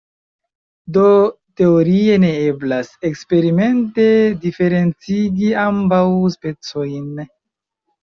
Do 0.95 1.03
teorie 1.61 2.15
ne 2.23 2.31
eblas 2.47 2.91
eksperimente 3.11 4.09
diferencigi 4.49 5.55
ambaŭ 5.69 6.05
specojn. 6.39 7.27